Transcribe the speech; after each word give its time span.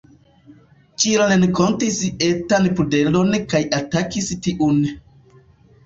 Ĝi 1.03 1.11
renkontis 1.33 2.01
etan 2.29 2.67
pudelon 2.83 3.39
kaj 3.55 3.65
atakis 3.85 4.35
tiun. 4.49 4.85